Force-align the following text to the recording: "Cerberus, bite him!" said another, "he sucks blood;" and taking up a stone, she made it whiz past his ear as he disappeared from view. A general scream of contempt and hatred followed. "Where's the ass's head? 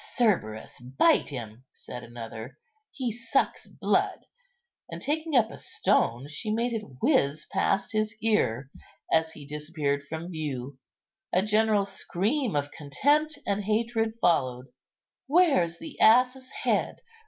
"Cerberus, 0.17 0.79
bite 0.79 1.27
him!" 1.27 1.63
said 1.73 2.03
another, 2.03 2.57
"he 2.89 3.11
sucks 3.11 3.67
blood;" 3.67 4.25
and 4.89 4.99
taking 4.99 5.35
up 5.35 5.51
a 5.51 5.57
stone, 5.57 6.27
she 6.27 6.49
made 6.51 6.73
it 6.73 6.81
whiz 7.03 7.45
past 7.51 7.91
his 7.91 8.15
ear 8.19 8.71
as 9.13 9.33
he 9.33 9.45
disappeared 9.45 10.01
from 10.07 10.31
view. 10.31 10.79
A 11.31 11.43
general 11.43 11.85
scream 11.85 12.55
of 12.55 12.71
contempt 12.71 13.37
and 13.45 13.63
hatred 13.63 14.15
followed. 14.19 14.69
"Where's 15.27 15.77
the 15.77 15.99
ass's 15.99 16.49
head? 16.49 17.01